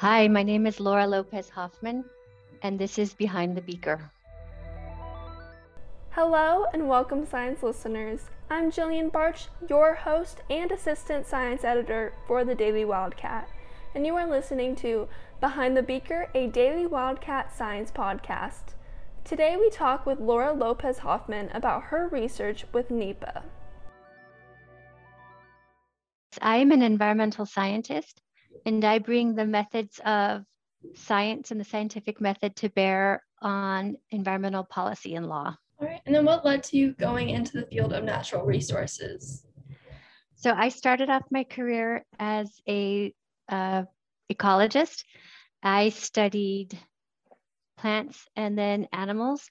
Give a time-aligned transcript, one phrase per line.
[0.00, 2.06] Hi, my name is Laura Lopez Hoffman,
[2.62, 4.10] and this is Behind the Beaker.
[6.12, 8.30] Hello, and welcome, science listeners.
[8.48, 13.50] I'm Jillian Barch, your host and assistant science editor for the Daily Wildcat,
[13.94, 15.06] and you are listening to
[15.38, 18.72] Behind the Beaker, a Daily Wildcat science podcast.
[19.22, 23.42] Today, we talk with Laura Lopez Hoffman about her research with NEPA.
[26.40, 28.22] I am an environmental scientist
[28.66, 30.44] and I bring the methods of
[30.94, 35.56] science and the scientific method to bear on environmental policy and law.
[35.80, 36.00] All right.
[36.06, 39.44] And then what led to you going into the field of natural resources?
[40.34, 43.14] So I started off my career as a
[43.48, 43.84] uh,
[44.32, 45.04] ecologist.
[45.62, 46.78] I studied
[47.78, 49.48] plants and then animals.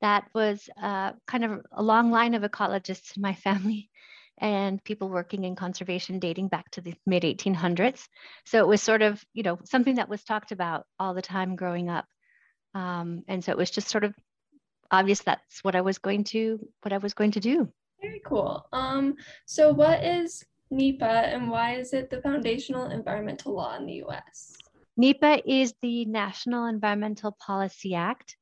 [0.00, 3.90] That was uh, kind of a long line of ecologists in my family
[4.40, 8.06] and people working in conservation dating back to the mid 1800s.
[8.46, 11.56] So it was sort of, you know, something that was talked about all the time
[11.56, 12.06] growing up.
[12.74, 14.14] Um, and so it was just sort of
[14.90, 17.68] obvious that's what I was going to what I was going to do.
[18.00, 18.66] Very cool.
[18.72, 24.02] Um, so what is NEPA and why is it the foundational environmental law in the
[24.04, 24.56] US?
[24.96, 28.36] NEPA is the National Environmental Policy Act.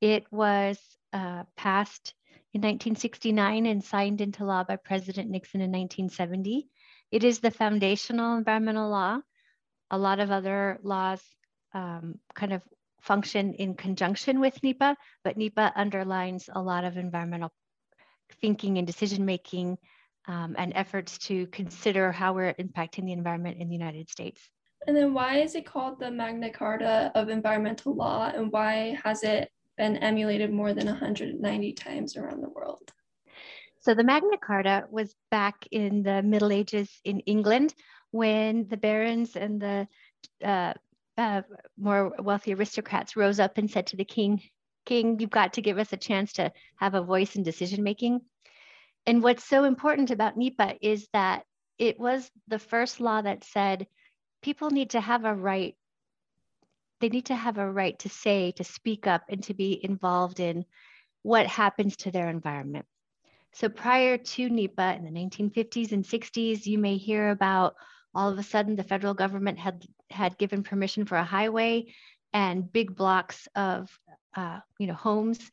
[0.00, 0.78] It was
[1.12, 2.14] uh, passed
[2.56, 6.66] in 1969 and signed into law by President Nixon in 1970.
[7.10, 9.20] It is the foundational environmental law.
[9.90, 11.20] A lot of other laws
[11.74, 12.62] um, kind of
[13.02, 17.52] function in conjunction with NEPA, but NEPA underlines a lot of environmental
[18.40, 19.76] thinking and decision making
[20.26, 24.40] um, and efforts to consider how we're impacting the environment in the United States.
[24.86, 29.24] And then why is it called the Magna Carta of Environmental Law and why has
[29.24, 32.92] it been emulated more than 190 times around the world.
[33.80, 37.74] So the Magna Carta was back in the Middle Ages in England
[38.10, 39.88] when the barons and the
[40.44, 40.74] uh,
[41.16, 41.42] uh,
[41.78, 44.42] more wealthy aristocrats rose up and said to the king,
[44.84, 48.20] King, you've got to give us a chance to have a voice in decision making.
[49.06, 51.44] And what's so important about NEPA is that
[51.78, 53.86] it was the first law that said
[54.42, 55.76] people need to have a right
[57.00, 60.40] they need to have a right to say, to speak up, and to be involved
[60.40, 60.64] in
[61.22, 62.86] what happens to their environment.
[63.52, 67.74] So prior to NEPA in the 1950s and 60s, you may hear about
[68.14, 71.86] all of a sudden the federal government had had given permission for a highway
[72.32, 73.90] and big blocks of
[74.36, 75.50] uh, you know homes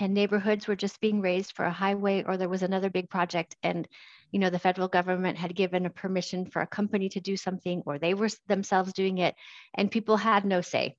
[0.00, 3.54] and neighborhoods were just being razed for a highway or there was another big project
[3.62, 3.86] and
[4.32, 7.82] you know the federal government had given a permission for a company to do something
[7.86, 9.34] or they were themselves doing it
[9.74, 10.96] and people had no say.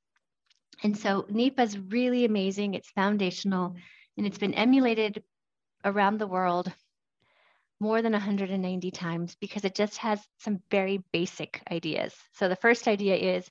[0.83, 3.75] And so NEPA is really amazing it's foundational
[4.17, 5.23] and it's been emulated
[5.83, 6.71] around the world
[7.79, 12.13] more than 190 times because it just has some very basic ideas.
[12.33, 13.49] So the first idea is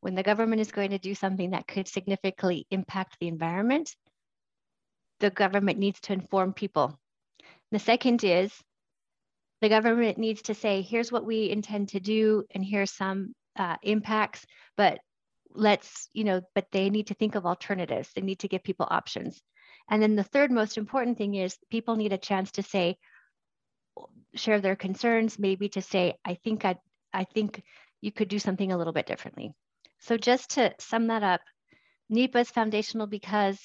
[0.00, 3.94] when the government is going to do something that could significantly impact the environment
[5.20, 6.98] the government needs to inform people.
[7.70, 8.52] The second is
[9.60, 13.76] the government needs to say, here's what we intend to do, and here's some uh,
[13.82, 14.44] impacts,
[14.76, 14.98] but
[15.52, 18.10] let's, you know, but they need to think of alternatives.
[18.14, 19.40] They need to give people options.
[19.88, 22.96] And then the third most important thing is people need a chance to say,
[24.34, 26.76] share their concerns, maybe to say, I think I,
[27.12, 27.62] I think
[28.00, 29.52] you could do something a little bit differently.
[29.98, 31.40] So just to sum that up,
[32.08, 33.58] NEPA is foundational because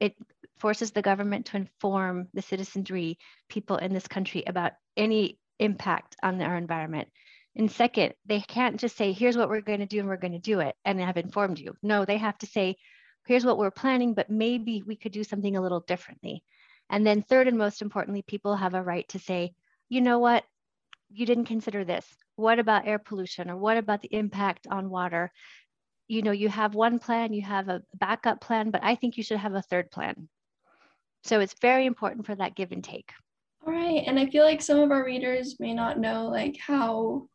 [0.00, 0.14] it
[0.62, 3.18] forces the government to inform the citizenry,
[3.48, 7.08] people in this country about any impact on our environment.
[7.56, 10.32] And second, they can't just say, here's what we're going to do and we're going
[10.32, 11.74] to do it and have informed you.
[11.82, 12.76] No, they have to say,
[13.26, 16.44] here's what we're planning, but maybe we could do something a little differently.
[16.88, 19.54] And then third and most importantly, people have a right to say,
[19.88, 20.44] you know what,
[21.10, 22.06] you didn't consider this.
[22.36, 25.32] What about air pollution or what about the impact on water?
[26.06, 29.24] You know, you have one plan, you have a backup plan, but I think you
[29.24, 30.28] should have a third plan.
[31.24, 33.10] So it's very important for that give and take.
[33.66, 34.02] All right.
[34.06, 37.28] And I feel like some of our readers may not know like how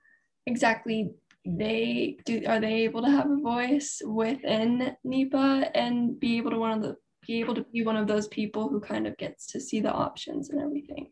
[0.46, 1.12] exactly
[1.46, 6.60] they do are they able to have a voice within NEPA and be able to
[6.60, 9.48] one of the be able to be one of those people who kind of gets
[9.48, 11.12] to see the options and everything.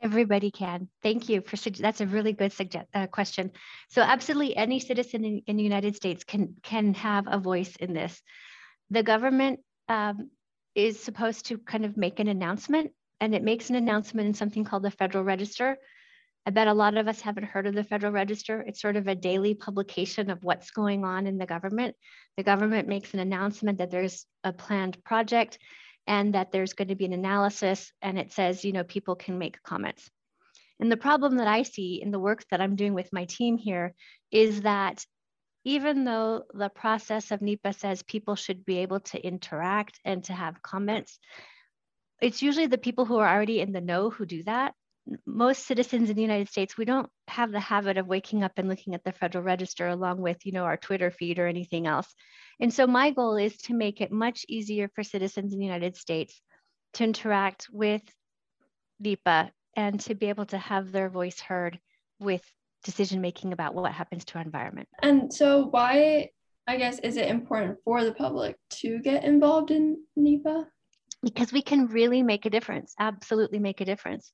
[0.00, 0.88] Everybody can.
[1.02, 3.50] Thank you for that's a really good suggest, uh, question.
[3.88, 7.94] So absolutely, any citizen in, in, the United States can can have a voice in
[7.94, 8.22] this.
[8.90, 10.30] The government um,
[10.78, 14.62] is supposed to kind of make an announcement and it makes an announcement in something
[14.62, 15.76] called the Federal Register.
[16.46, 18.62] I bet a lot of us haven't heard of the Federal Register.
[18.64, 21.96] It's sort of a daily publication of what's going on in the government.
[22.36, 25.58] The government makes an announcement that there's a planned project
[26.06, 29.36] and that there's going to be an analysis and it says, you know, people can
[29.36, 30.08] make comments.
[30.78, 33.58] And the problem that I see in the work that I'm doing with my team
[33.58, 33.94] here
[34.30, 35.04] is that
[35.68, 40.32] even though the process of NEPA says people should be able to interact and to
[40.32, 41.18] have comments,
[42.22, 44.72] it's usually the people who are already in the know who do that.
[45.26, 48.66] Most citizens in the United States, we don't have the habit of waking up and
[48.66, 52.14] looking at the Federal Register along with, you know, our Twitter feed or anything else.
[52.58, 55.98] And so my goal is to make it much easier for citizens in the United
[55.98, 56.40] States
[56.94, 58.02] to interact with
[59.00, 61.78] NEPA and to be able to have their voice heard
[62.18, 62.42] with
[62.88, 64.88] decision making about what happens to our environment.
[65.02, 66.30] And so why
[66.66, 70.66] I guess is it important for the public to get involved in NEPA?
[71.22, 74.32] Because we can really make a difference, absolutely make a difference.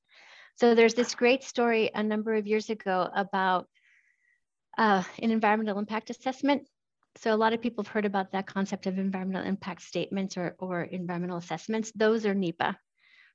[0.55, 3.67] So there's this great story a number of years ago about
[4.77, 6.61] uh, an environmental impact assessment.
[7.17, 10.55] So a lot of people have heard about that concept of environmental impact statements or,
[10.59, 11.91] or environmental assessments.
[11.93, 12.77] Those are NEPA,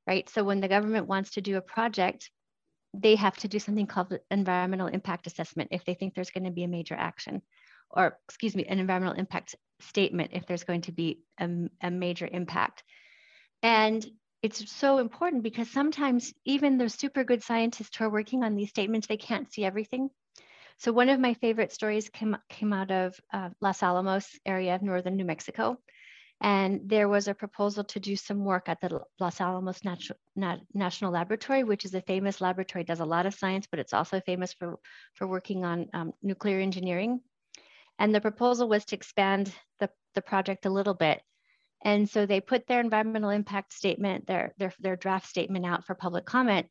[0.06, 0.30] right?
[0.30, 2.30] So when the government wants to do a project,
[2.94, 6.50] they have to do something called environmental impact assessment if they think there's going to
[6.50, 7.42] be a major action,
[7.90, 11.48] or excuse me, an environmental impact statement if there's going to be a,
[11.82, 12.82] a major impact.
[13.62, 14.04] And
[14.42, 18.70] it's so important because sometimes even the super good scientists who are working on these
[18.70, 20.08] statements, they can't see everything.
[20.78, 24.82] So one of my favorite stories came, came out of uh, Los Alamos area of
[24.82, 25.76] northern New Mexico.
[26.40, 30.60] And there was a proposal to do some work at the Los Alamos Natu Nat
[30.72, 34.20] National Laboratory, which is a famous laboratory, does a lot of science, but it's also
[34.20, 34.78] famous for,
[35.14, 37.20] for working on um, nuclear engineering.
[37.98, 41.20] And the proposal was to expand the, the project a little bit.
[41.84, 45.94] And so they put their environmental impact statement, their, their, their draft statement out for
[45.94, 46.68] public comment.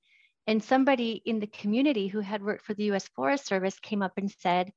[0.47, 4.13] And somebody in the community who had worked for the US Forest Service came up
[4.17, 4.71] and said,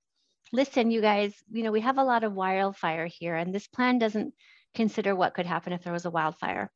[0.52, 3.98] listen, you guys, you know, we have a lot of wildfire here and this plan
[3.98, 4.34] doesn't
[4.74, 6.70] consider what could happen if there was a wildfire.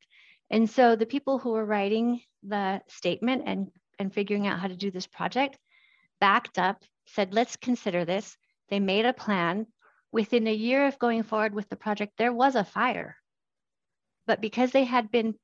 [0.49, 3.67] And so the people who were writing the statement and,
[3.99, 5.57] and figuring out how to do this project
[6.19, 8.37] backed up, said, let's consider this.
[8.69, 9.67] They made a plan.
[10.11, 13.17] Within a year of going forward with the project, there was a fire.
[14.25, 15.35] But because they had been,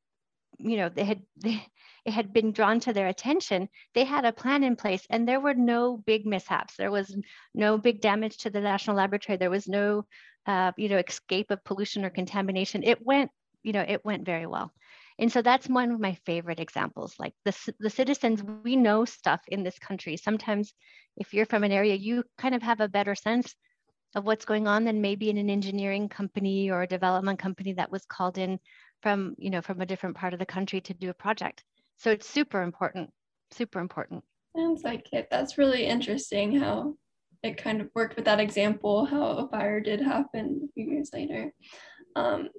[0.58, 1.66] you know, they had they,
[2.06, 5.40] it had been drawn to their attention, they had a plan in place and there
[5.40, 6.76] were no big mishaps.
[6.76, 7.16] There was
[7.54, 9.38] no big damage to the national laboratory.
[9.38, 10.06] There was no
[10.45, 13.31] uh, you know, escape of pollution or contamination, it went,
[13.63, 14.72] you know, it went very well.
[15.19, 17.16] And so that's one of my favorite examples.
[17.19, 20.18] Like the, the citizens, we know stuff in this country.
[20.18, 20.74] Sometimes
[21.18, 23.54] if you're from an area, you kind of have a better sense
[24.16, 27.92] of what's going on than maybe in an engineering company or a development company that
[27.92, 28.60] was called in
[29.01, 31.63] from, you know, from a different part of the country to do a project.
[31.98, 33.10] So it's super important,
[33.51, 34.24] super important.
[34.56, 35.28] Sounds like it.
[35.31, 36.95] That's really interesting how
[37.44, 41.12] it kind of worked with that example how a fire did happen a few years
[41.13, 41.54] later.
[42.16, 42.50] Um,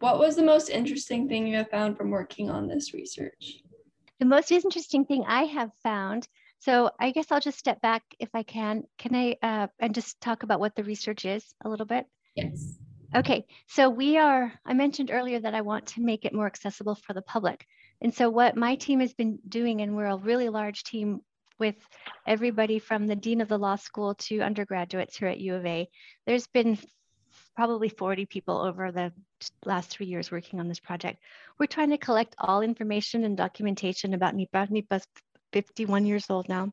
[0.00, 3.60] what was the most interesting thing you have found from working on this research?
[4.20, 8.28] The most interesting thing I have found, so I guess I'll just step back if
[8.34, 8.84] I can.
[8.98, 12.06] Can I, uh, and just talk about what the research is a little bit?
[12.34, 12.78] Yes.
[13.14, 16.96] Okay, so we are, I mentioned earlier that I want to make it more accessible
[16.96, 17.64] for the public.
[18.00, 21.20] And so what my team has been doing, and we're a really large team
[21.58, 21.76] with
[22.26, 25.88] everybody from the dean of the law school to undergraduates here at U of A.
[26.26, 26.78] There's been
[27.56, 29.12] probably 40 people over the
[29.64, 31.20] last three years working on this project.
[31.58, 34.68] We're trying to collect all information and documentation about NEPA.
[34.70, 35.06] NEPA's
[35.52, 36.72] 51 years old now.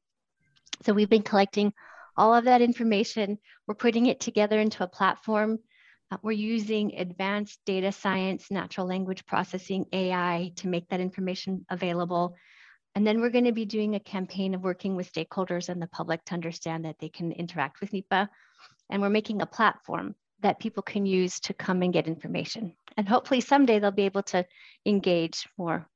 [0.83, 1.73] So we've been collecting
[2.17, 3.37] all of that information.
[3.67, 5.59] We're putting it together into a platform.
[6.09, 12.35] Uh, we're using advanced data science, natural language processing, AI to make that information available.
[12.95, 15.87] And then we're going to be doing a campaign of working with stakeholders and the
[15.87, 18.29] public to understand that they can interact with NEPA.
[18.89, 22.75] And we're making a platform that people can use to come and get information.
[22.97, 24.45] And hopefully someday they'll be able to
[24.85, 25.87] engage more.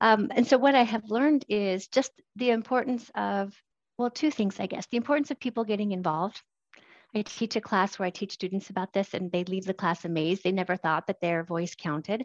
[0.00, 3.54] Um, and so what I have learned is just the importance of,
[3.98, 4.86] well, two things, I guess.
[4.86, 6.42] The importance of people getting involved.
[7.14, 10.04] I teach a class where I teach students about this and they leave the class
[10.04, 10.44] amazed.
[10.44, 12.24] They never thought that their voice counted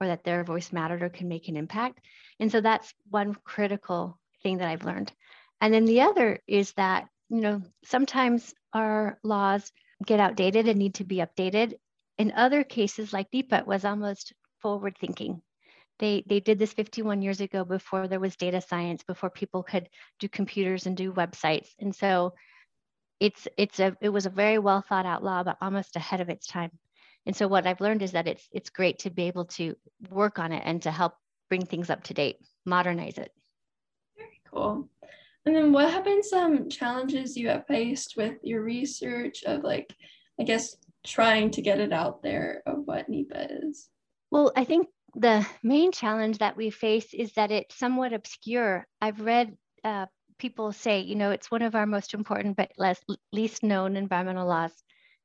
[0.00, 2.00] or that their voice mattered or can make an impact.
[2.38, 5.12] And so that's one critical thing that I've learned.
[5.60, 9.72] And then the other is that, you know, sometimes our laws
[10.04, 11.74] get outdated and need to be updated.
[12.18, 15.40] In other cases, like NEPA, was almost forward thinking.
[15.98, 19.88] They, they did this 51 years ago before there was data science, before people could
[20.18, 21.68] do computers and do websites.
[21.78, 22.34] And so
[23.20, 26.28] it's, it's a, it was a very well thought out law, but almost ahead of
[26.28, 26.70] its time.
[27.26, 29.74] And so what I've learned is that it's it's great to be able to
[30.10, 31.14] work on it and to help
[31.48, 33.32] bring things up to date, modernize it.
[34.16, 34.88] Very cool.
[35.44, 39.94] And then what have been some challenges you have faced with your research of like,
[40.40, 43.88] I guess, trying to get it out there of what NEPA is?
[44.30, 48.86] Well, I think the main challenge that we face is that it's somewhat obscure.
[49.00, 50.06] I've read uh,
[50.38, 53.00] people say, you know, it's one of our most important but less
[53.32, 54.72] least known environmental laws.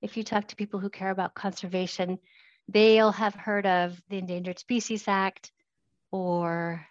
[0.01, 2.17] if you talk to people who care about conservation,
[2.67, 5.51] they'll have heard of the Endangered Species Act
[6.11, 6.85] or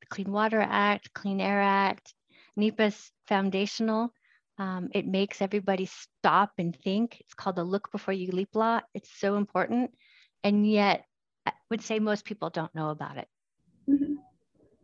[0.00, 2.14] the Clean Water Act, Clean Air Act.
[2.58, 4.12] NEPA's foundational.
[4.58, 7.20] Um, it makes everybody stop and think.
[7.20, 8.80] It's called the Look Before You Leap law.
[8.92, 9.92] It's so important.
[10.42, 11.04] And yet,
[11.46, 13.28] I would say most people don't know about it.
[13.88, 14.14] Mm-hmm.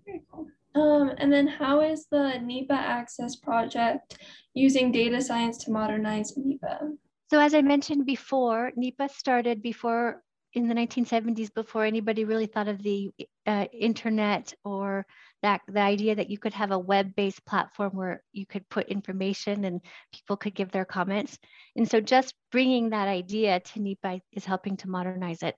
[0.06, 0.46] Very cool.
[0.74, 4.18] Um, and then, how is the NEPA Access project
[4.54, 6.90] using data science to modernize NEPA?
[7.30, 12.68] So, as I mentioned before, NEPA started before in the 1970s, before anybody really thought
[12.68, 13.10] of the
[13.46, 15.04] uh, internet or
[15.42, 19.64] that the idea that you could have a web-based platform where you could put information
[19.64, 19.80] and
[20.12, 21.38] people could give their comments.
[21.76, 25.54] And so, just bringing that idea to NEPA is helping to modernize it.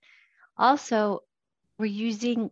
[0.58, 1.20] Also,
[1.78, 2.50] we're using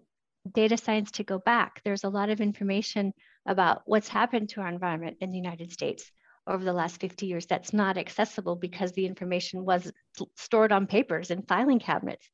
[0.53, 1.81] data science to go back.
[1.85, 3.13] There's a lot of information
[3.47, 6.11] about what's happened to our environment in the United States
[6.47, 9.91] over the last 50 years that's not accessible because the information was
[10.37, 12.29] stored on papers and filing cabinets.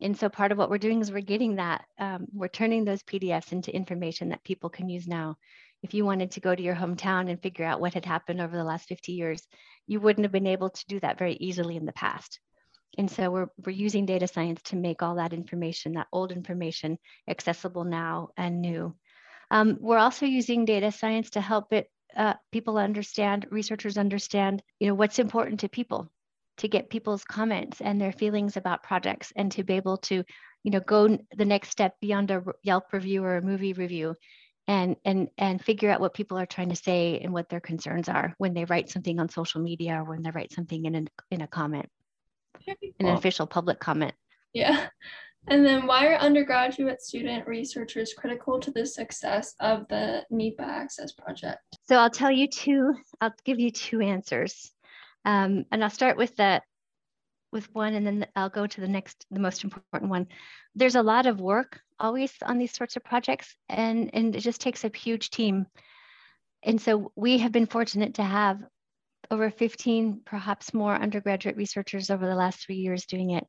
[0.00, 3.02] And so part of what we're doing is we're getting that, um, we're turning those
[3.02, 5.36] PDFs into information that people can use now.
[5.82, 8.56] If you wanted to go to your hometown and figure out what had happened over
[8.56, 9.46] the last 50 years,
[9.86, 12.38] you wouldn't have been able to do that very easily in the past.
[12.96, 16.98] And so we're, we're using data science to make all that information, that old information,
[17.28, 18.94] accessible now and new.
[19.50, 24.88] Um, we're also using data science to help it uh, people understand, researchers understand, you
[24.88, 26.10] know, what's important to people,
[26.56, 30.24] to get people's comments and their feelings about projects, and to be able to,
[30.64, 34.16] you know, go the next step beyond a Yelp review or a movie review,
[34.66, 38.08] and and and figure out what people are trying to say and what their concerns
[38.08, 41.08] are when they write something on social media or when they write something in an,
[41.30, 41.88] in a comment
[43.00, 44.14] an official public comment.
[44.52, 44.88] Yeah.
[45.46, 51.12] And then why are undergraduate student researchers critical to the success of the NEPA Access
[51.12, 51.60] project?
[51.88, 54.70] So I'll tell you two, I'll give you two answers.
[55.24, 56.62] Um, and I'll start with the
[57.50, 60.26] with one and then I'll go to the next, the most important one.
[60.74, 64.60] There's a lot of work always on these sorts of projects and, and it just
[64.60, 65.66] takes a huge team.
[66.62, 68.60] And so we have been fortunate to have
[69.30, 73.46] over 15, perhaps more undergraduate researchers over the last three years doing it.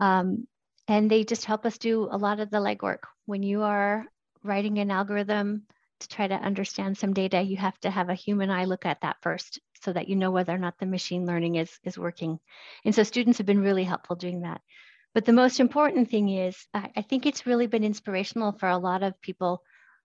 [0.00, 0.46] Um,
[0.86, 3.00] and they just help us do a lot of the legwork.
[3.26, 4.06] When you are
[4.42, 5.64] writing an algorithm
[6.00, 9.00] to try to understand some data, you have to have a human eye look at
[9.02, 12.38] that first so that you know whether or not the machine learning is, is working.
[12.84, 14.60] And so students have been really helpful doing that.
[15.14, 18.78] But the most important thing is, I, I think it's really been inspirational for a
[18.78, 19.62] lot of people,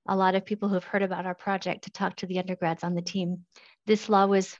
[0.08, 2.84] a lot of people who have heard about our project to talk to the undergrads
[2.84, 3.46] on the team.
[3.86, 4.58] This law was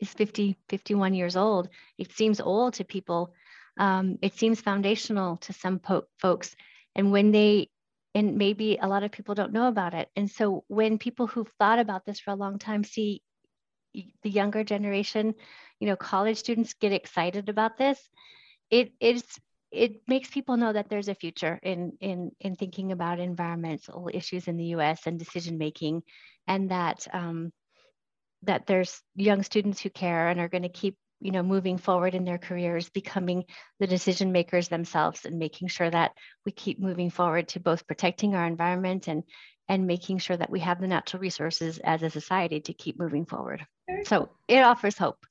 [0.00, 1.68] is 50, 51 years old.
[1.98, 3.34] It seems old to people.
[3.78, 6.54] Um, it seems foundational to some po- folks.
[6.94, 7.68] And when they,
[8.14, 10.08] and maybe a lot of people don't know about it.
[10.16, 13.22] And so when people who've thought about this for a long time see
[14.22, 15.34] the younger generation,
[15.78, 17.98] you know, college students get excited about this,
[18.70, 19.24] it it is
[19.70, 24.48] it makes people know that there's a future in in in thinking about environmental issues
[24.48, 25.06] in the U.S.
[25.06, 26.02] and decision making,
[26.46, 27.52] and that um,
[28.42, 32.14] that there's young students who care and are going to keep you know moving forward
[32.14, 33.44] in their careers becoming
[33.78, 36.12] the decision makers themselves and making sure that
[36.46, 39.22] we keep moving forward to both protecting our environment and
[39.68, 43.24] and making sure that we have the natural resources as a society to keep moving
[43.24, 43.64] forward.
[44.04, 45.24] So it offers hope.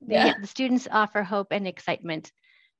[0.00, 0.34] Yeah.
[0.34, 2.32] the, the students offer hope and excitement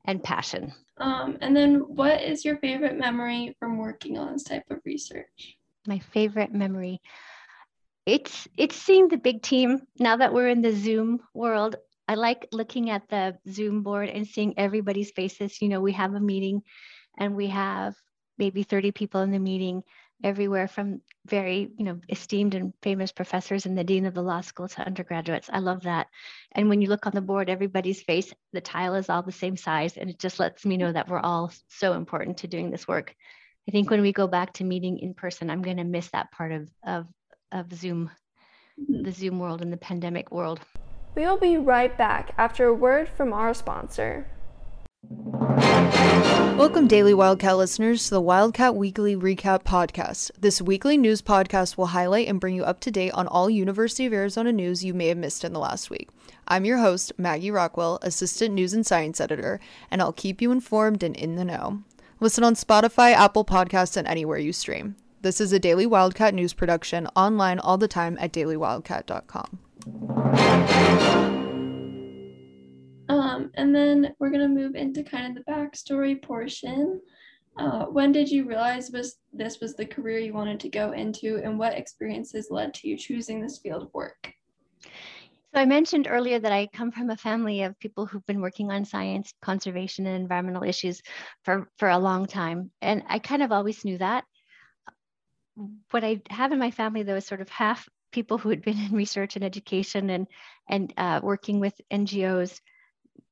[0.07, 0.73] and passion.
[0.99, 5.57] Um, and then what is your favorite memory from working on this type of research?
[5.87, 7.01] My favorite memory
[8.07, 9.81] it's it's seeing the big team.
[9.99, 14.27] Now that we're in the zoom world i like looking at the zoom board and
[14.27, 15.61] seeing everybody's faces.
[15.63, 16.63] You know we have a meeting
[17.19, 17.95] and we have
[18.37, 19.83] maybe 30 people in the meeting
[20.23, 24.43] everywhere from very you know esteemed and famous professors and the dean of the law
[24.43, 25.49] school to undergraduates.
[25.53, 26.09] I love that.
[26.53, 29.57] And when you look on the board everybody's face the tile is all the same
[29.57, 32.87] size and it just lets me know that we're all so important to doing this
[32.87, 33.15] work.
[33.67, 36.31] I think when we go back to meeting in person i'm going to miss that
[36.33, 37.07] part of, of
[37.55, 38.11] of Zoom,
[38.79, 39.05] mm-hmm.
[39.05, 40.61] the Zoom world and the pandemic world.
[41.15, 44.27] We will be right back after a word from our sponsor.
[46.57, 50.33] Welcome, Daily Wildcat listeners, to the Wildcat Weekly Recap Podcast.
[50.41, 54.07] This weekly news podcast will highlight and bring you up to date on all University
[54.07, 56.09] of Arizona news you may have missed in the last week.
[56.49, 61.03] I'm your host, Maggie Rockwell, Assistant News and Science Editor, and I'll keep you informed
[61.03, 61.83] and in the know.
[62.19, 64.97] Listen on Spotify, Apple Podcasts, and anywhere you stream.
[65.25, 69.59] This is a Daily Wildcat news production online all the time at dailywildcat.com.
[73.09, 77.01] Um, and then we're going to move into kind of the backstory portion.
[77.57, 81.41] Uh, when did you realize was this was the career you wanted to go into,
[81.43, 84.31] and what experiences led to you choosing this field of work?
[84.83, 84.91] So
[85.55, 88.85] I mentioned earlier that I come from a family of people who've been working on
[88.85, 91.01] science, conservation, and environmental issues
[91.45, 92.71] for, for a long time.
[92.83, 94.25] And I kind of always knew that.
[95.91, 98.79] What I have in my family, though, is sort of half people who had been
[98.79, 100.27] in research and education and,
[100.69, 102.61] and uh, working with NGOs,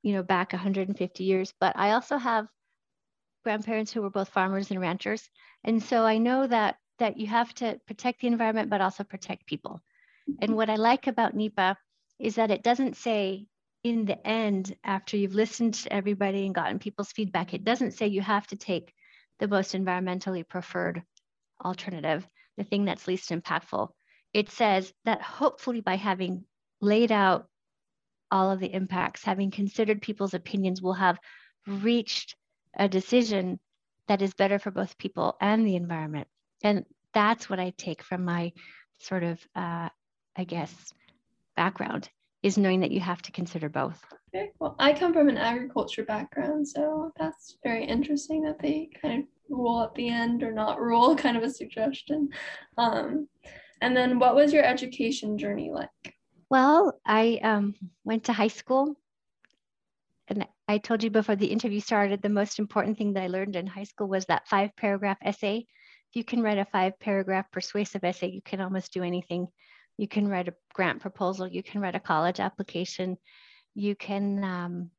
[0.03, 1.53] you know, back 150 years.
[1.61, 2.47] But I also have
[3.45, 5.29] grandparents who were both farmers and ranchers.
[5.65, 9.47] And so I know that that you have to protect the environment, but also protect
[9.47, 9.81] people.
[10.41, 11.77] And what I like about NEPA
[12.21, 13.47] is that it doesn't say
[13.83, 18.07] in the end, after you've listened to everybody and gotten people's feedback, it doesn't say
[18.07, 18.95] you have to take
[19.41, 21.03] the most environmentally preferred
[21.65, 22.27] alternative,
[22.57, 23.89] the thing that's least impactful.
[24.33, 26.45] It says that hopefully by having
[26.81, 27.47] laid out
[28.31, 31.19] all of the impacts, having considered people's opinions, we'll have
[31.67, 32.35] reached
[32.77, 33.61] a decision
[34.09, 36.27] that is better for both people and the environment.
[36.65, 38.53] And that's what I take from my
[38.99, 39.89] sort of, uh,
[40.37, 40.93] I guess,
[41.57, 42.09] background
[42.43, 44.03] is knowing that you have to consider both.
[44.35, 49.23] Okay, well, I come from an agriculture background, so that's very interesting that they kind
[49.23, 52.29] of rule at the end or not rule, kind of a suggestion.
[52.79, 53.29] Um,
[53.81, 55.89] and then, what was your education journey like?
[56.51, 58.97] Well, I um, went to high school.
[60.29, 63.57] And I told you before the interview started, the most important thing that I learned
[63.57, 65.67] in high school was that five paragraph essay.
[66.11, 69.49] If you can write a five paragraph persuasive essay, you can almost do anything
[69.97, 73.17] you can write a grant proposal, you can write a college application,
[73.75, 74.91] you can um,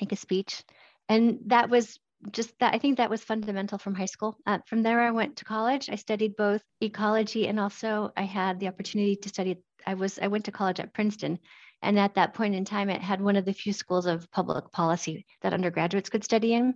[0.00, 0.64] make a speech.
[1.08, 1.98] And that was
[2.32, 4.36] just that, I think that was fundamental from high school.
[4.46, 5.88] Uh, from there, I went to college.
[5.88, 9.58] I studied both ecology and also I had the opportunity to study.
[9.86, 11.38] I was, I went to college at Princeton.
[11.82, 14.70] And at that point in time, it had one of the few schools of public
[14.70, 16.74] policy that undergraduates could study in.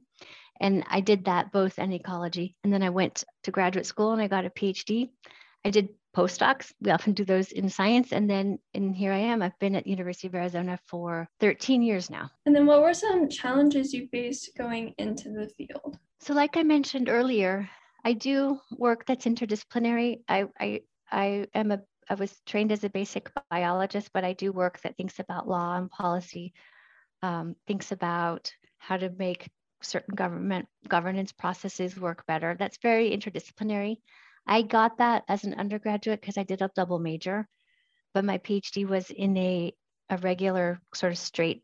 [0.61, 2.57] And I did that both in ecology.
[2.65, 5.11] And then I went to graduate school and I got a PhD.
[5.65, 6.73] I did postdocs.
[6.81, 8.13] We often do those in science.
[8.13, 9.43] And then and here I am.
[9.43, 12.31] I've been at University of Arizona for 13 years now.
[12.47, 15.99] And then what were some challenges you faced going into the field?
[16.21, 17.69] So like I mentioned earlier,
[18.05, 20.21] I do work that's interdisciplinary.
[20.29, 24.53] I I I am a I was trained as a basic biologist, but I do
[24.53, 26.53] work that thinks about law and policy,
[27.23, 29.49] um, thinks about how to make
[29.83, 32.57] certain government governance processes work better.
[32.59, 33.97] That's very interdisciplinary.
[34.47, 37.49] I got that as an undergraduate because I did a double major,
[38.13, 39.75] but my PhD was in a,
[40.11, 41.63] a regular sort of straight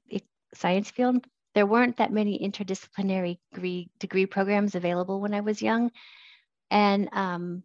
[0.55, 1.27] science field.
[1.55, 5.91] There weren't that many interdisciplinary degree, degree programs available when I was young.
[6.71, 7.65] And um,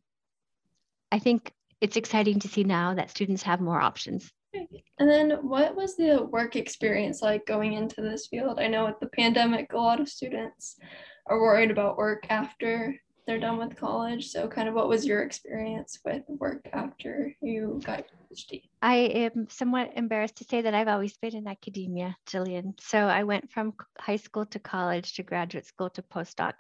[1.12, 1.52] I think
[1.82, 4.32] it's exciting to see now that students have more options.
[4.98, 8.60] And then what was the work experience like going into this field?
[8.60, 10.78] I know with the pandemic, a lot of students
[11.28, 12.96] are worried about work after
[13.26, 14.28] they're done with college.
[14.28, 18.64] So, kind of what was your experience with work after you got your PhD?
[18.82, 22.80] I am somewhat embarrassed to say that I've always been in academia, Jillian.
[22.80, 26.54] So, I went from high school to college to graduate school to postdoc.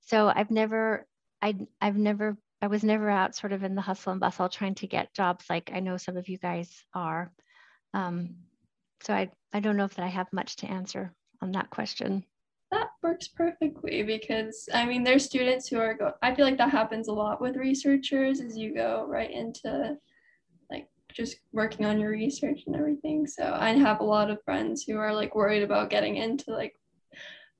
[0.00, 1.06] So, I've never,
[1.42, 4.76] I, I've never, I was never out sort of in the hustle and bustle trying
[4.76, 7.32] to get jobs like I know some of you guys are.
[7.92, 8.36] Um,
[9.02, 12.24] so, I, I don't know if that I have much to answer on that question
[12.70, 16.70] that works perfectly because I mean there's students who are go I feel like that
[16.70, 19.96] happens a lot with researchers as you go right into
[20.70, 23.26] like just working on your research and everything.
[23.26, 26.76] So I have a lot of friends who are like worried about getting into like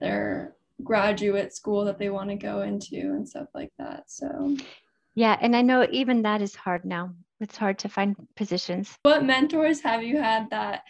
[0.00, 4.04] their graduate school that they want to go into and stuff like that.
[4.10, 4.56] So
[5.14, 7.12] yeah, and I know even that is hard now.
[7.40, 8.96] It's hard to find positions.
[9.02, 10.82] What mentors have you had that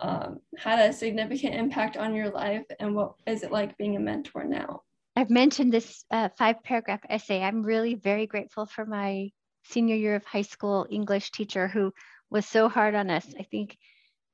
[0.00, 4.00] um, had a significant impact on your life and what is it like being a
[4.00, 4.82] mentor now?
[5.16, 7.42] I've mentioned this uh, five paragraph essay.
[7.42, 9.30] I'm really very grateful for my
[9.64, 11.92] senior year of high school English teacher who
[12.30, 13.26] was so hard on us.
[13.38, 13.76] I think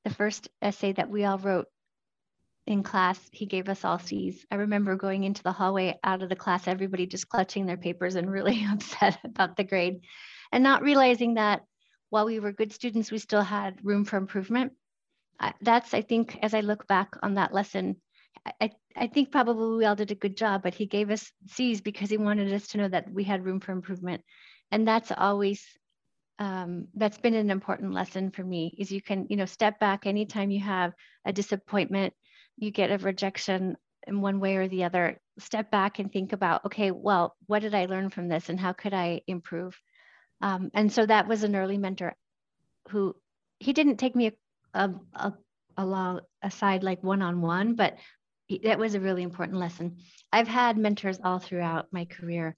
[0.04, 1.66] the first essay that we all wrote
[2.66, 4.44] in class, he gave us all C's.
[4.50, 8.14] I remember going into the hallway out of the class, everybody just clutching their papers
[8.14, 10.00] and really upset about the grade
[10.52, 11.62] and not realizing that
[12.10, 14.72] while we were good students, we still had room for improvement
[15.60, 17.96] that's, I think, as I look back on that lesson,
[18.60, 21.80] I, I think probably we all did a good job, but he gave us C's
[21.80, 24.22] because he wanted us to know that we had room for improvement.
[24.70, 25.64] And that's always,
[26.38, 30.06] um, that's been an important lesson for me is you can, you know, step back
[30.06, 30.92] anytime you have
[31.24, 32.12] a disappointment,
[32.56, 36.66] you get a rejection in one way or the other, step back and think about,
[36.66, 39.80] okay, well, what did I learn from this and how could I improve?
[40.42, 42.14] Um, and so that was an early mentor
[42.90, 43.16] who,
[43.58, 44.32] he didn't take me
[44.74, 45.32] a, a,
[45.76, 47.96] along aside like one-on-one, but
[48.62, 49.96] that was a really important lesson.
[50.32, 52.56] I've had mentors all throughout my career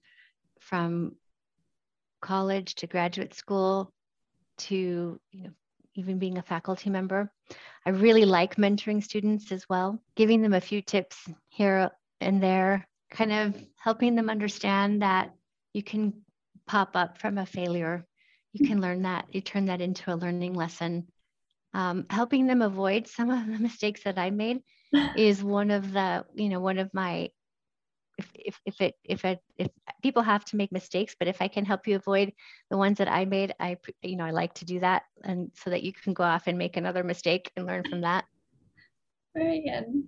[0.59, 1.15] from
[2.21, 3.93] college to graduate school
[4.57, 5.51] to you know
[5.97, 7.31] even being a faculty member.
[7.85, 11.89] I really like mentoring students as well, giving them a few tips here
[12.21, 15.33] and there, kind of helping them understand that
[15.73, 16.13] you can
[16.67, 18.05] pop up from a failure.
[18.53, 18.73] You mm-hmm.
[18.73, 21.07] can learn that, you turn that into a learning lesson.
[21.73, 24.61] Um, helping them avoid some of the mistakes that I made
[25.15, 27.29] is one of the, you know, one of my
[28.17, 29.69] if, if, if it if it if
[30.01, 32.33] people have to make mistakes but if i can help you avoid
[32.71, 35.03] the ones that i made i you know i like to do that.
[35.23, 38.25] And so that you can go off and make another mistake and learn from that.
[39.35, 40.03] Very good.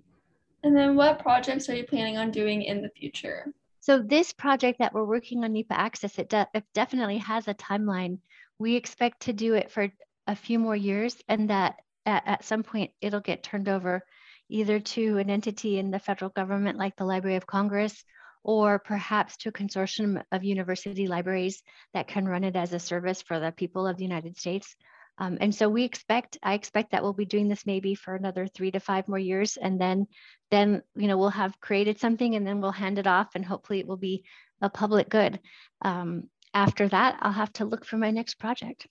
[0.62, 3.46] And then what projects are you planning on doing in the future?
[3.80, 7.54] So this project that we're working on NEPA Access, it, de- it definitely has a
[7.54, 8.18] timeline.
[8.58, 9.88] We expect to do it for
[10.30, 11.74] a few more years and that
[12.06, 14.04] at, at some point it'll get turned over
[14.48, 18.04] either to an entity in the federal government like the Library of Congress
[18.44, 21.62] or perhaps to a consortium of university libraries
[21.94, 24.76] that can run it as a service for the people of the United States.
[25.18, 28.46] Um, and so we expect, I expect that we'll be doing this maybe for another
[28.46, 29.58] three to five more years.
[29.58, 30.06] And then,
[30.50, 33.80] then, you know, we'll have created something and then we'll hand it off and hopefully
[33.80, 34.24] it will be
[34.62, 35.40] a public good.
[35.82, 38.86] Um, after that, I'll have to look for my next project.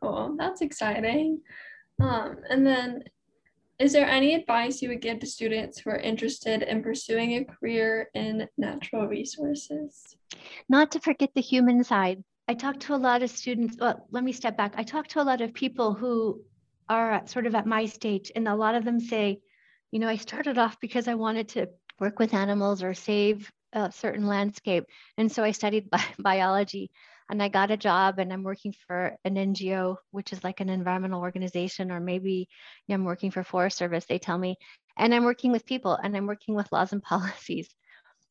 [0.00, 0.36] Cool.
[0.38, 1.40] That's exciting.
[2.00, 3.04] Um, and then
[3.78, 7.44] is there any advice you would give to students who are interested in pursuing a
[7.44, 10.16] career in natural resources?
[10.68, 12.22] Not to forget the human side.
[12.48, 13.76] I talk to a lot of students.
[13.80, 14.74] Well, let me step back.
[14.76, 16.42] I talk to a lot of people who
[16.88, 19.40] are sort of at my stage, and a lot of them say,
[19.90, 23.90] you know, I started off because I wanted to work with animals or save a
[23.90, 24.84] certain landscape.
[25.16, 26.90] And so I studied bi- biology
[27.30, 30.68] and I got a job and I'm working for an NGO, which is like an
[30.68, 32.48] environmental organization, or maybe
[32.90, 34.56] I'm working for Forest Service, they tell me,
[34.96, 37.68] and I'm working with people and I'm working with laws and policies.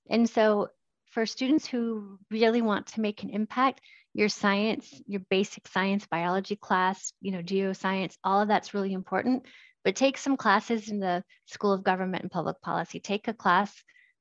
[0.10, 0.70] And so
[1.12, 3.82] for students who really want to make an impact,
[4.14, 9.46] your science, your basic science, biology class, you know, geoscience, all of that's really important.
[9.84, 13.00] But take some classes in the School of Government and Public Policy.
[13.00, 13.74] Take a class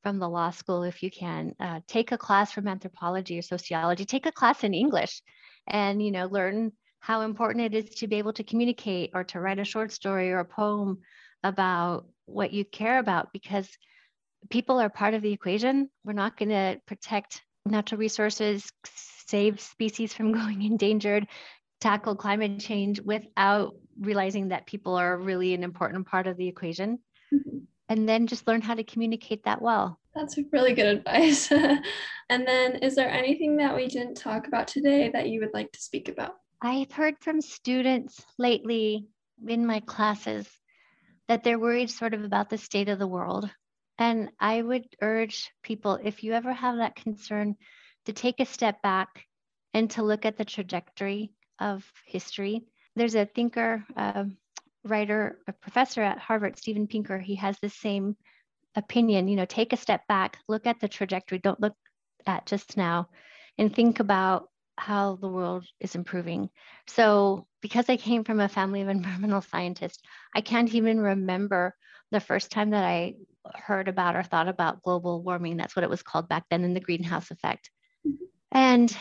[0.03, 4.05] from the law school if you can uh, take a class from anthropology or sociology
[4.05, 5.23] take a class in english
[5.67, 9.41] and you know learn how important it is to be able to communicate or to
[9.41, 10.99] write a short story or a poem
[11.43, 13.69] about what you care about because
[14.51, 15.91] people are part of the equation.
[16.05, 18.71] We're not going to protect natural resources
[19.27, 21.27] save species from going endangered
[21.81, 26.99] tackle climate change without realizing that people are really an important part of the equation.
[27.33, 27.59] Mm-hmm
[27.91, 29.99] and then just learn how to communicate that well.
[30.15, 31.51] That's really good advice.
[32.31, 35.73] and then, is there anything that we didn't talk about today that you would like
[35.73, 36.37] to speak about?
[36.63, 39.07] I've heard from students lately
[39.47, 40.49] in my classes
[41.29, 43.51] that they're worried sort of about the state of the world.
[43.99, 47.57] And I would urge people, if you ever have that concern,
[48.07, 49.27] to take a step back
[49.75, 52.63] and to look at the trajectory of history.
[52.97, 54.25] There's a thinker, uh,
[54.85, 58.17] writer, a professor at Harvard, Steven Pinker, he has the same
[58.75, 59.29] opinion.
[59.29, 61.75] You know, take a step back, look at the trajectory, don't look
[62.27, 63.09] at just now,
[63.59, 66.49] and think about how the world is improving.
[66.87, 70.01] So, because I came from a family of environmental scientists,
[70.35, 71.75] I can't even remember
[72.11, 73.15] the first time that I
[73.55, 75.57] heard about or thought about global warming.
[75.57, 77.71] That's what it was called back then in the greenhouse effect.
[78.07, 78.25] Mm-hmm.
[78.53, 78.97] And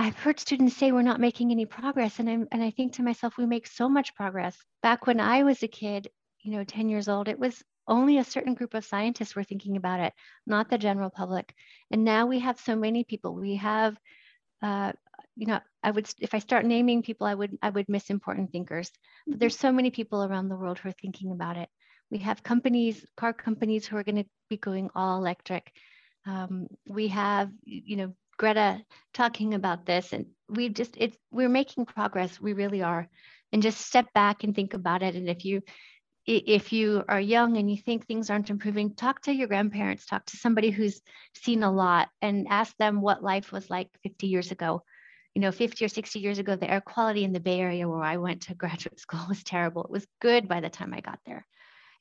[0.00, 2.20] I've heard students say we're not making any progress.
[2.20, 4.56] And, I'm, and I think to myself, we make so much progress.
[4.80, 6.06] Back when I was a kid,
[6.42, 9.76] you know, 10 years old, it was only a certain group of scientists were thinking
[9.76, 10.12] about it,
[10.46, 11.52] not the general public.
[11.90, 13.34] And now we have so many people.
[13.34, 13.98] We have,
[14.62, 14.92] uh,
[15.34, 18.52] you know, I would, if I start naming people, I would, I would miss important
[18.52, 18.92] thinkers.
[19.26, 21.68] But there's so many people around the world who are thinking about it.
[22.08, 25.72] We have companies, car companies who are going to be going all electric.
[26.24, 28.80] Um, we have, you know, Greta
[29.12, 32.40] talking about this, and we just it's we're making progress.
[32.40, 33.08] We really are,
[33.52, 35.14] and just step back and think about it.
[35.14, 35.62] And if you
[36.26, 40.26] if you are young and you think things aren't improving, talk to your grandparents, talk
[40.26, 41.00] to somebody who's
[41.34, 44.82] seen a lot, and ask them what life was like 50 years ago.
[45.34, 48.02] You know, 50 or 60 years ago, the air quality in the Bay Area where
[48.02, 49.84] I went to graduate school was terrible.
[49.84, 51.46] It was good by the time I got there.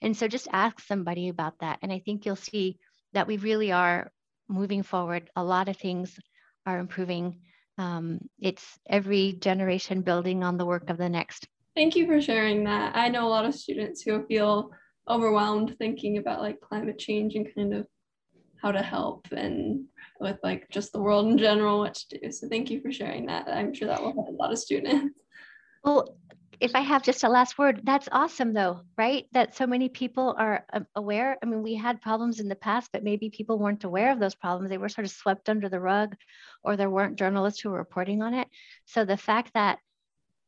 [0.01, 1.79] And so just ask somebody about that.
[1.81, 2.77] And I think you'll see
[3.13, 4.11] that we really are
[4.49, 5.29] moving forward.
[5.35, 6.19] A lot of things
[6.65, 7.39] are improving.
[7.77, 11.47] Um, it's every generation building on the work of the next.
[11.75, 12.95] Thank you for sharing that.
[12.95, 14.71] I know a lot of students who feel
[15.09, 17.87] overwhelmed thinking about like climate change and kind of
[18.61, 19.85] how to help and
[20.19, 22.31] with like just the world in general, what to do.
[22.31, 23.47] So thank you for sharing that.
[23.47, 25.13] I'm sure that will help a lot of students.
[25.83, 26.17] Well,
[26.59, 29.25] if I have just a last word, that's awesome though, right?
[29.33, 31.37] That so many people are um, aware.
[31.41, 34.35] I mean, we had problems in the past, but maybe people weren't aware of those
[34.35, 34.69] problems.
[34.69, 36.15] They were sort of swept under the rug,
[36.63, 38.47] or there weren't journalists who were reporting on it.
[38.85, 39.79] So the fact that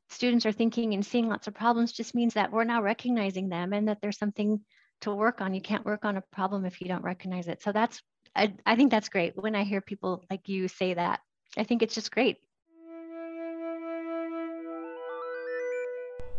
[0.10, 3.74] students are thinking and seeing lots of problems just means that we're now recognizing them
[3.74, 4.60] and that there's something
[5.02, 5.54] to work on.
[5.54, 7.62] You can't work on a problem if you don't recognize it.
[7.62, 8.02] So that's,
[8.36, 11.20] I, I think that's great when I hear people like you say that.
[11.58, 12.38] I think it's just great.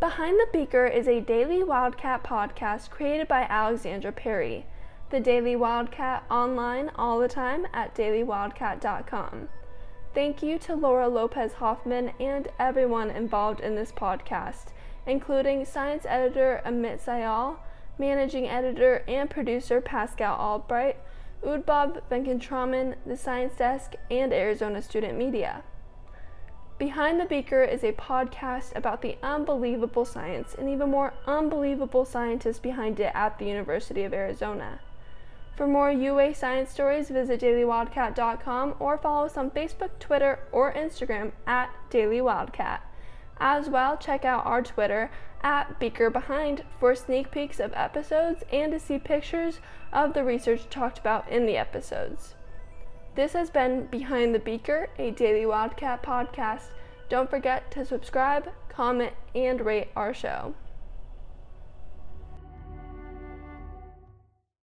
[0.01, 4.65] Behind the Beaker is a daily Wildcat podcast created by Alexandra Perry.
[5.11, 9.51] The Daily Wildcat online all the time at dailywildcat.com.
[10.15, 14.69] Thank you to Laura Lopez Hoffman and everyone involved in this podcast,
[15.07, 17.59] including science editor Amit Sayal,
[17.99, 20.97] managing editor and producer Pascal Albright,
[21.45, 25.63] Udbab Venkatraman, the Science Desk, and Arizona Student Media.
[26.81, 32.59] Behind the Beaker is a podcast about the unbelievable science and even more unbelievable scientists
[32.59, 34.81] behind it at the University of Arizona.
[35.59, 41.33] For more UA science stories, visit dailywildcat.com or follow us on Facebook, Twitter, or Instagram
[41.47, 42.79] at dailywildcat.
[43.39, 45.11] As well, check out our Twitter
[45.43, 49.61] at Beaker Behind for sneak peeks of episodes and to see pictures
[49.93, 52.37] of the research talked about in the episodes.
[53.21, 56.69] This has been Behind the Beaker, a Daily Wildcat podcast.
[57.11, 60.55] Don't forget to subscribe, comment, and rate our show.